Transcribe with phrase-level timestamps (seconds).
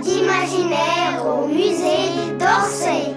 [0.00, 3.14] d'imaginaire au musée d'Orsay.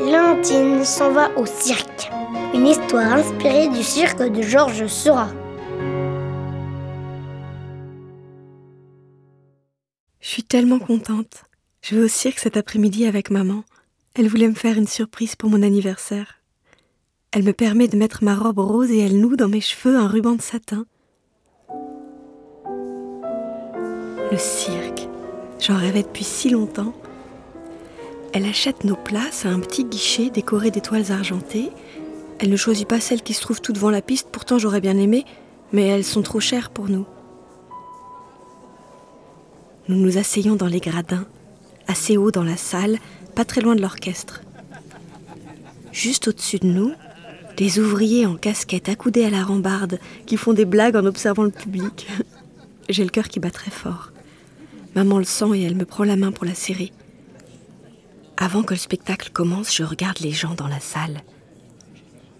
[0.00, 2.10] Léontine s'en va au cirque.
[2.54, 5.30] Une histoire inspirée du cirque de Georges Seurat.
[10.20, 11.44] Je suis tellement contente.
[11.82, 13.64] Je vais au cirque cet après-midi avec maman.
[14.14, 16.37] Elle voulait me faire une surprise pour mon anniversaire.
[17.30, 20.08] Elle me permet de mettre ma robe rose et elle noue dans mes cheveux un
[20.08, 20.86] ruban de satin.
[24.32, 25.06] Le cirque.
[25.60, 26.94] J'en rêvais depuis si longtemps.
[28.32, 31.70] Elle achète nos places à un petit guichet décoré d'étoiles argentées.
[32.38, 34.96] Elle ne choisit pas celles qui se trouvent tout devant la piste, pourtant j'aurais bien
[34.96, 35.26] aimé,
[35.72, 37.06] mais elles sont trop chères pour nous.
[39.88, 41.26] Nous nous asseyons dans les gradins,
[41.88, 42.98] assez haut dans la salle,
[43.34, 44.42] pas très loin de l'orchestre.
[45.92, 46.92] Juste au-dessus de nous,
[47.58, 51.50] des ouvriers en casquette accoudés à la rambarde qui font des blagues en observant le
[51.50, 52.06] public.
[52.88, 54.12] J'ai le cœur qui bat très fort.
[54.94, 56.92] Maman le sent et elle me prend la main pour la serrer.
[58.36, 61.20] Avant que le spectacle commence, je regarde les gens dans la salle.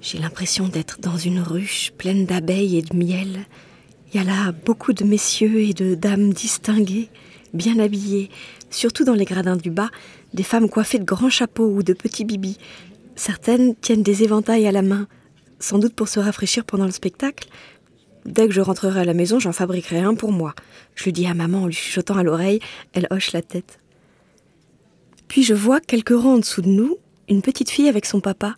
[0.01, 3.41] J'ai l'impression d'être dans une ruche pleine d'abeilles et de miel.
[4.13, 7.11] Il y a là beaucoup de messieurs et de dames distingués
[7.55, 8.31] bien habillées,
[8.71, 9.91] surtout dans les gradins du bas,
[10.35, 12.59] des femmes coiffées de grands chapeaux ou de petits bibis.
[13.19, 15.09] Certaines tiennent des éventails à la main,
[15.59, 17.49] sans doute pour se rafraîchir pendant le spectacle.
[18.25, 20.55] Dès que je rentrerai à la maison, j'en fabriquerai un pour moi.
[20.95, 22.61] Je le dis à maman en lui chuchotant à l'oreille,
[22.93, 23.81] elle hoche la tête.
[25.27, 26.97] Puis je vois quelques rangs en dessous de nous,
[27.29, 28.55] une petite fille avec son papa.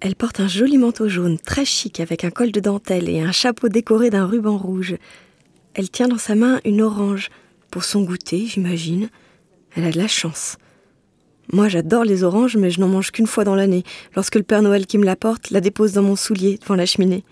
[0.00, 3.30] Elle porte un joli manteau jaune, très chic, avec un col de dentelle et un
[3.30, 4.96] chapeau décoré d'un ruban rouge.
[5.74, 7.30] Elle tient dans sa main une orange,
[7.70, 9.08] pour son goûter, j'imagine.
[9.76, 10.56] Elle a de la chance.
[11.52, 13.82] Moi, j'adore les oranges, mais je n'en mange qu'une fois dans l'année,
[14.14, 17.24] lorsque le Père Noël qui me l'apporte la dépose dans mon soulier devant la cheminée.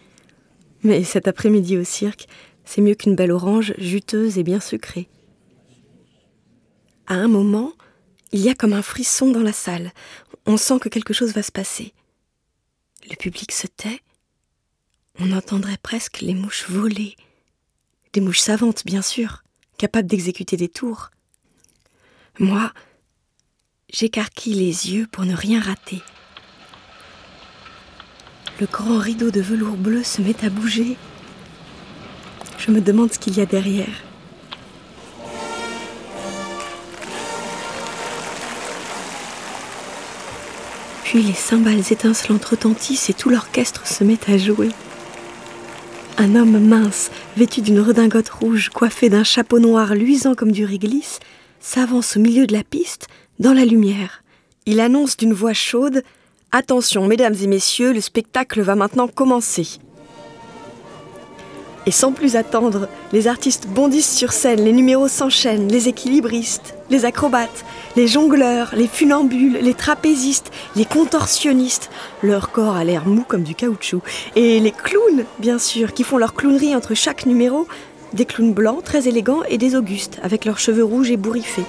[0.83, 2.27] Mais cet après-midi au cirque,
[2.65, 5.09] c'est mieux qu'une belle orange juteuse et bien sucrée.
[7.07, 7.73] À un moment,
[8.33, 9.93] il y a comme un frisson dans la salle.
[10.47, 11.93] On sent que quelque chose va se passer.
[13.09, 14.01] Le public se tait.
[15.19, 17.17] On entendrait presque les mouches voler.
[18.13, 19.43] Des mouches savantes, bien sûr
[19.81, 21.11] capable d'exécuter des tours.
[22.39, 22.71] Moi,
[23.93, 26.03] j'écarquille les yeux pour ne rien rater.
[28.61, 30.97] Le grand rideau de velours bleu se met à bouger.
[32.59, 34.05] Je me demande ce qu'il y a derrière.
[41.05, 44.69] Puis les cymbales étincelantes retentissent et tout l'orchestre se met à jouer.
[46.19, 51.19] Un homme mince, vêtu d'une redingote rouge, coiffé d'un chapeau noir luisant comme du réglisse,
[51.59, 53.09] s'avance au milieu de la piste,
[53.41, 54.23] dans la lumière.
[54.67, 56.05] Il annonce d'une voix chaude
[56.53, 59.67] Attention, mesdames et messieurs, le spectacle va maintenant commencer.
[61.87, 67.05] Et sans plus attendre, les artistes bondissent sur scène, les numéros s'enchaînent, les équilibristes, les
[67.07, 67.65] acrobates,
[67.97, 71.89] les jongleurs, les funambules, les trapézistes, les contorsionnistes.
[72.23, 74.03] Leur corps a l'air mou comme du caoutchouc.
[74.37, 77.67] Et les clowns, bien sûr, qui font leur clownerie entre chaque numéro.
[78.13, 81.65] Des clowns blancs, très élégants, et des augustes, avec leurs cheveux rouges et bourriffés.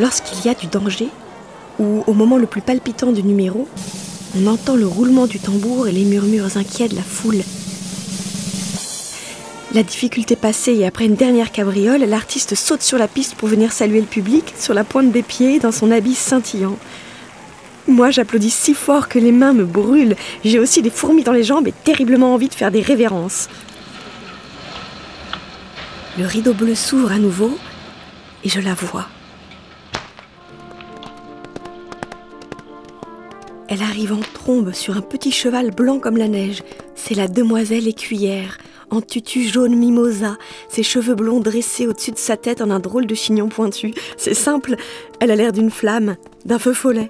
[0.00, 1.08] Lorsqu'il y a du danger,
[1.78, 3.68] ou au moment le plus palpitant du numéro,
[4.34, 7.42] on entend le roulement du tambour et les murmures inquiets de la foule.
[9.74, 13.72] La difficulté passée et après une dernière cabriole, l'artiste saute sur la piste pour venir
[13.72, 16.78] saluer le public sur la pointe des pieds dans son habit scintillant.
[17.86, 20.16] Moi, j'applaudis si fort que les mains me brûlent.
[20.46, 23.50] J'ai aussi des fourmis dans les jambes et terriblement envie de faire des révérences.
[26.18, 27.58] Le rideau bleu s'ouvre à nouveau
[28.44, 29.06] et je la vois.
[33.70, 36.64] Elle arrive en trombe sur un petit cheval blanc comme la neige.
[36.96, 38.58] C'est la demoiselle écuyère,
[38.90, 40.36] en tutu jaune mimosa,
[40.68, 43.94] ses cheveux blonds dressés au-dessus de sa tête en un drôle de chignon pointu.
[44.16, 44.74] C'est simple,
[45.20, 47.06] elle a l'air d'une flamme, d'un feu follet.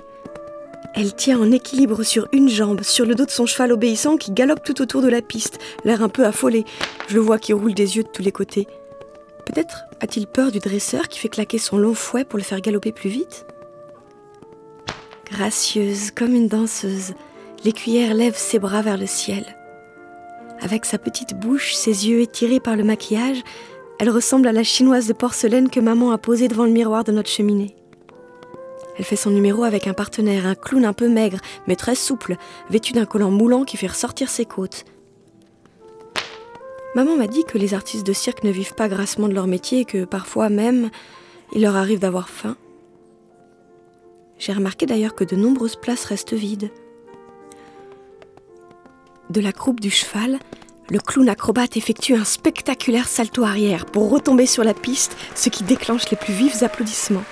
[0.94, 4.30] Elle tient en équilibre sur une jambe, sur le dos de son cheval obéissant qui
[4.30, 6.66] galope tout autour de la piste, l'air un peu affolé.
[7.08, 8.66] Je le vois qui roule des yeux de tous les côtés.
[9.46, 12.92] Peut-être a-t-il peur du dresseur qui fait claquer son long fouet pour le faire galoper
[12.92, 13.46] plus vite?
[15.30, 17.14] Gracieuse comme une danseuse,
[17.64, 19.56] l'écuyère lève ses bras vers le ciel.
[20.60, 23.42] Avec sa petite bouche, ses yeux étirés par le maquillage,
[24.00, 27.12] elle ressemble à la chinoise de porcelaine que maman a posée devant le miroir de
[27.12, 27.76] notre cheminée.
[28.98, 31.38] Elle fait son numéro avec un partenaire, un clown un peu maigre,
[31.68, 32.36] mais très souple,
[32.68, 34.84] vêtu d'un collant moulant qui fait ressortir ses côtes.
[36.96, 39.80] Maman m'a dit que les artistes de cirque ne vivent pas grassement de leur métier
[39.80, 40.90] et que parfois même,
[41.52, 42.56] il leur arrive d'avoir faim.
[44.40, 46.70] J'ai remarqué d'ailleurs que de nombreuses places restent vides.
[49.28, 50.38] De la croupe du cheval,
[50.88, 55.62] le clown acrobate effectue un spectaculaire salto arrière pour retomber sur la piste, ce qui
[55.62, 57.22] déclenche les plus vifs applaudissements.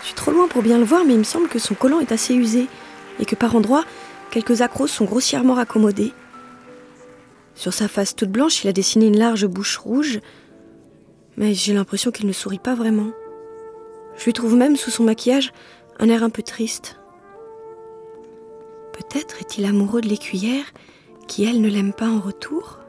[0.00, 2.00] Je suis trop loin pour bien le voir, mais il me semble que son collant
[2.00, 2.66] est assez usé
[3.18, 3.84] et que par endroits,
[4.30, 6.14] quelques accros sont grossièrement raccommodés.
[7.54, 10.20] Sur sa face toute blanche, il a dessiné une large bouche rouge,
[11.36, 13.10] mais j'ai l'impression qu'il ne sourit pas vraiment.
[14.20, 15.50] Je lui trouve même sous son maquillage
[15.98, 16.96] un air un peu triste.
[18.92, 20.64] Peut-être est-il amoureux de l'écuyère
[21.26, 22.80] qui, elle, ne l'aime pas en retour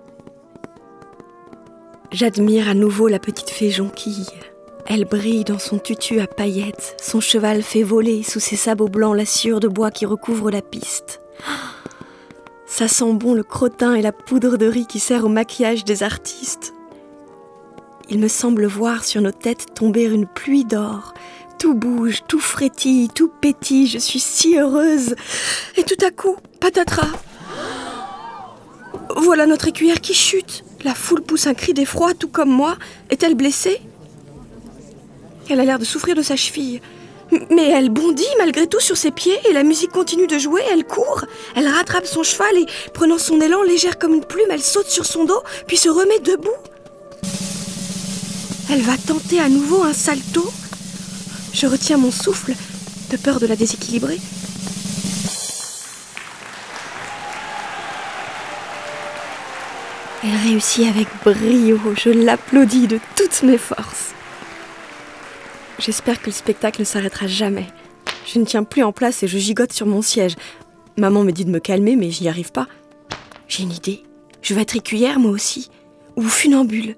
[2.12, 4.28] J'admire à nouveau la petite fée jonquille.
[4.86, 9.16] Elle brille dans son tutu à paillettes, son cheval fait voler sous ses sabots blancs
[9.16, 11.22] la sciure de bois qui recouvre la piste.
[12.66, 16.04] Ça sent bon le crottin et la poudre de riz qui sert au maquillage des
[16.04, 16.74] artistes.
[18.14, 21.14] Il me semble voir sur nos têtes tomber une pluie d'or.
[21.58, 25.16] Tout bouge, tout frétille, tout pétille, je suis si heureuse.
[25.78, 27.08] Et tout à coup, patatras.
[29.16, 30.66] Voilà notre écuyère qui chute.
[30.84, 32.76] La foule pousse un cri d'effroi, tout comme moi.
[33.10, 33.80] Est-elle blessée?
[35.50, 36.82] Elle a l'air de souffrir de sa cheville.
[37.50, 40.84] Mais elle bondit malgré tout sur ses pieds et la musique continue de jouer, elle
[40.84, 41.24] court,
[41.56, 45.06] elle rattrape son cheval et, prenant son élan légère comme une plume, elle saute sur
[45.06, 46.50] son dos, puis se remet debout.
[48.74, 50.50] Elle va tenter à nouveau un salto.
[51.54, 52.54] Je retiens mon souffle,
[53.10, 54.18] de peur de la déséquilibrer.
[60.24, 64.12] Elle réussit avec brio, je l'applaudis de toutes mes forces.
[65.78, 67.68] J'espère que le spectacle ne s'arrêtera jamais.
[68.26, 70.36] Je ne tiens plus en place et je gigote sur mon siège.
[70.96, 72.68] Maman me dit de me calmer, mais j'y arrive pas.
[73.50, 74.04] J'ai une idée.
[74.42, 75.70] Je vais être écuyère, moi aussi.
[76.16, 76.96] Ou funambule.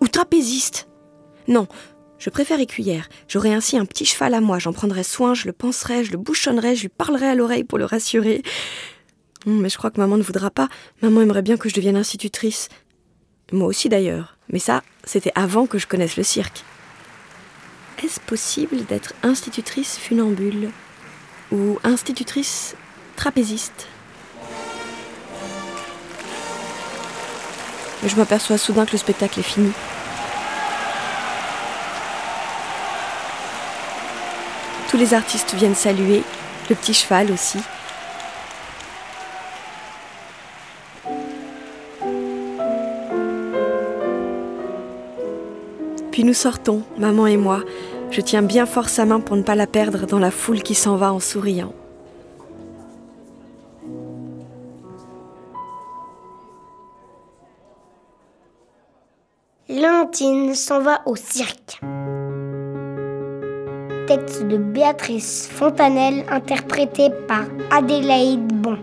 [0.00, 0.86] Ou trapéziste.
[1.48, 1.66] Non,
[2.18, 3.08] je préfère écuyère.
[3.28, 4.58] J'aurai ainsi un petit cheval à moi.
[4.58, 7.78] J'en prendrai soin, je le penserai, je le bouchonnerai, je lui parlerai à l'oreille pour
[7.78, 8.42] le rassurer.
[9.46, 10.68] Hum, mais je crois que maman ne voudra pas.
[11.02, 12.68] Maman aimerait bien que je devienne institutrice.
[13.52, 14.38] Moi aussi d'ailleurs.
[14.50, 16.64] Mais ça, c'était avant que je connaisse le cirque.
[18.02, 20.70] Est-ce possible d'être institutrice funambule
[21.52, 22.74] ou institutrice
[23.16, 23.86] trapéziste?
[28.06, 29.72] Je m'aperçois soudain que le spectacle est fini.
[34.94, 36.22] Tous les artistes viennent saluer,
[36.70, 37.58] le petit cheval aussi.
[46.12, 47.64] Puis nous sortons, maman et moi.
[48.12, 50.76] Je tiens bien fort sa main pour ne pas la perdre dans la foule qui
[50.76, 51.74] s'en va en souriant.
[59.68, 61.80] Léontine s'en va au cirque.
[64.06, 68.76] Texte de Béatrice Fontanelle interprété par Adélaïde Bon.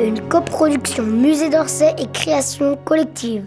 [0.00, 3.44] une coproduction Musée d'Orsay et création collective.